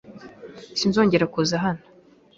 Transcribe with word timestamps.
Sinzongera 0.79 1.25
kuza 1.33 1.55
hano. 1.63 1.83